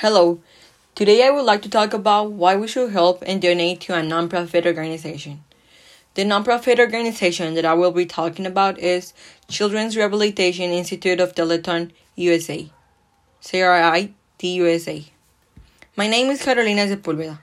[0.00, 0.38] Hello.
[0.94, 4.00] Today I would like to talk about why we should help and donate to a
[4.00, 5.42] nonprofit organization.
[6.14, 9.12] The nonprofit organization that I will be talking about is
[9.48, 12.70] Children's Rehabilitation Institute of Teletón USA.
[13.42, 15.04] CRIT USA.
[15.96, 17.40] My name is Carolina Sepulveda.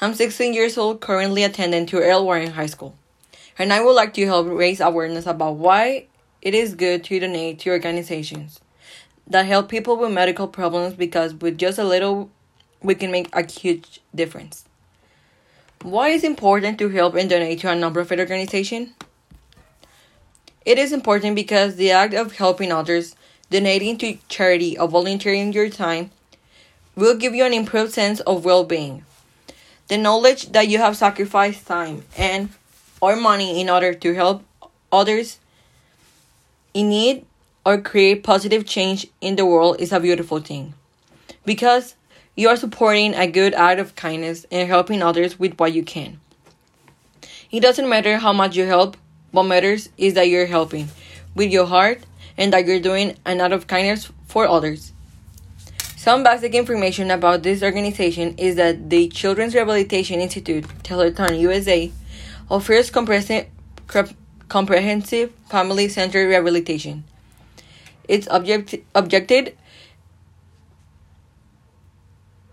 [0.00, 2.94] I'm 16 years old, currently attending to Earl Warren High School.
[3.58, 6.06] And I would like to help raise awareness about why
[6.40, 8.58] it is good to donate to organizations
[9.30, 12.30] that help people with medical problems because with just a little
[12.82, 14.64] we can make a huge difference.
[15.82, 18.94] Why is important to help and donate to a nonprofit organization?
[20.66, 23.16] It is important because the act of helping others,
[23.50, 26.10] donating to charity, or volunteering your time
[26.96, 29.04] will give you an improved sense of well-being.
[29.88, 32.50] The knowledge that you have sacrificed time and
[33.00, 34.44] or money in order to help
[34.92, 35.38] others
[36.74, 37.24] in need
[37.70, 40.74] or create positive change in the world is a beautiful thing.
[41.44, 41.94] Because
[42.34, 46.18] you are supporting a good act of kindness and helping others with what you can.
[47.52, 48.96] It doesn't matter how much you help,
[49.30, 50.88] what matters is that you're helping
[51.36, 52.00] with your heart
[52.36, 54.92] and that you're doing an act of kindness for others.
[55.96, 61.92] Some basic information about this organization is that the Children's Rehabilitation Institute, Teletón USA,
[62.50, 63.46] offers comprehensive
[65.48, 67.04] family centered rehabilitation.
[68.08, 69.54] Its object, objective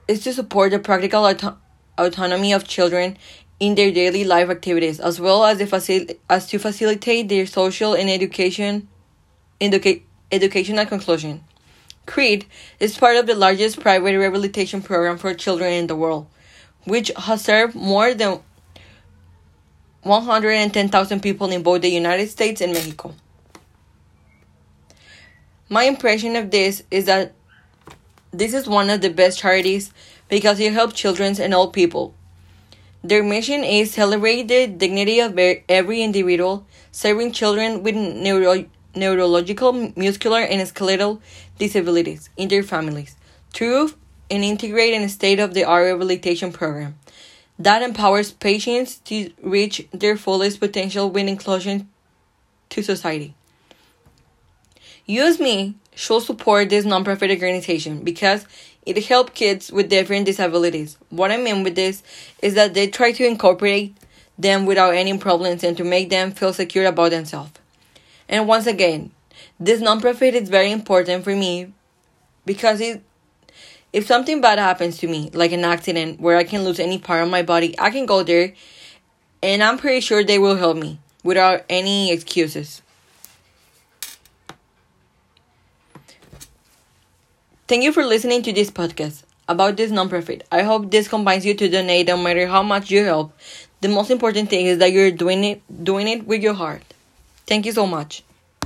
[0.08, 1.58] is to support the practical auto-
[1.98, 3.18] autonomy of children
[3.60, 8.10] in their daily life activities, as well as, facil- as to facilitate their social and
[8.10, 8.88] education
[9.60, 11.44] educa- educational conclusion.
[12.06, 12.46] CRIT
[12.80, 16.28] is part of the largest private rehabilitation program for children in the world,
[16.86, 18.40] which has served more than
[20.04, 23.14] 110,000 people in both the United States and Mexico.
[25.70, 27.34] My impression of this is that
[28.32, 29.92] this is one of the best charities
[30.30, 32.14] because it helps children and old people.
[33.04, 40.40] Their mission is celebrate the dignity of every individual, serving children with neuro neurological, muscular,
[40.40, 41.22] and skeletal
[41.60, 43.16] disabilities in their families
[43.54, 43.94] through
[44.32, 46.98] an integrated state-of-the-art rehabilitation program
[47.60, 51.88] that empowers patients to reach their fullest potential with inclusion
[52.70, 53.36] to society.
[55.10, 58.46] Use Me should support this nonprofit organization because
[58.86, 60.98] it helps kids with different disabilities.
[61.10, 62.04] What I mean with this
[62.42, 63.96] is that they try to incorporate
[64.38, 67.52] them without any problems and to make them feel secure about themselves.
[68.28, 69.12] And once again,
[69.58, 71.72] this nonprofit is very important for me
[72.46, 73.02] because it
[73.94, 77.24] if something bad happens to me, like an accident where I can lose any part
[77.24, 78.54] of my body, I can go there
[79.42, 82.82] and I'm pretty sure they will help me without any excuses.
[87.68, 90.42] Thank you for listening to this podcast about this nonprofit.
[90.52, 93.34] I hope this combines you to donate no matter how much you help.
[93.82, 96.84] The most important thing is that you're doing it doing it with your heart.
[97.46, 98.24] Thank you so much.